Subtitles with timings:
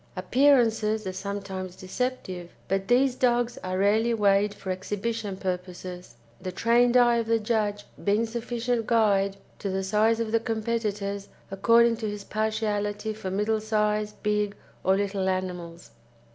[0.15, 6.97] Appearances are sometimes deceptive, but these dogs are rarely weighed for exhibition purposes, the trained
[6.97, 12.09] eye of the judge being sufficient guide to the size of the competitors according to
[12.09, 15.91] his partiality for middle size, big, or little animals.